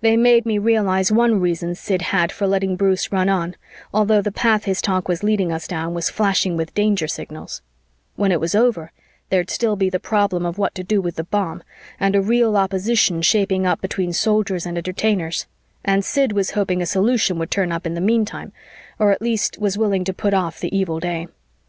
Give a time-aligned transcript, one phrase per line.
[0.00, 3.54] They made me realize one reason Sid had for letting Bruce run on,
[3.94, 7.62] although the path his talk was leading us down was flashing with danger signals:
[8.16, 8.90] When it was over,
[9.28, 11.62] there'd still be the problem of what to do with the bomb,
[12.00, 15.46] and a real opposition shaping up between Soldiers and Entertainers,
[15.84, 18.52] and Sid was hoping a solution would turn up in the meantime
[18.98, 21.28] or at least was willing to put off the evil day.